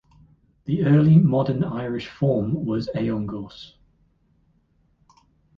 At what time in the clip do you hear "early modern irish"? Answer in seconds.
0.83-2.07